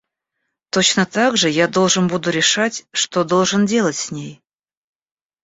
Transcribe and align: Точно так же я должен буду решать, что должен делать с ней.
Точно 0.71 1.05
так 1.05 1.37
же 1.37 1.47
я 1.47 1.67
должен 1.67 2.07
буду 2.07 2.31
решать, 2.31 2.87
что 2.91 3.23
должен 3.23 3.67
делать 3.67 3.97
с 3.97 4.09
ней. 4.09 4.41